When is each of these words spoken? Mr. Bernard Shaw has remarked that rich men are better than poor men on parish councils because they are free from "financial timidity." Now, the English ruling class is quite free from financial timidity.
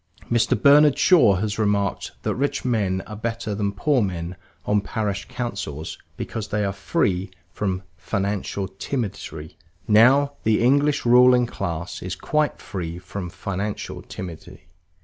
Mr. 0.31 0.59
Bernard 0.59 0.97
Shaw 0.97 1.35
has 1.35 1.59
remarked 1.59 2.13
that 2.23 2.33
rich 2.33 2.65
men 2.65 3.03
are 3.05 3.15
better 3.15 3.53
than 3.53 3.71
poor 3.71 4.01
men 4.01 4.35
on 4.65 4.81
parish 4.81 5.25
councils 5.29 5.95
because 6.17 6.47
they 6.47 6.65
are 6.65 6.73
free 6.73 7.29
from 7.51 7.83
"financial 7.97 8.67
timidity." 8.67 9.59
Now, 9.87 10.31
the 10.41 10.59
English 10.63 11.05
ruling 11.05 11.45
class 11.45 12.01
is 12.01 12.15
quite 12.15 12.59
free 12.59 12.97
from 12.97 13.29
financial 13.29 14.01
timidity. 14.01 14.69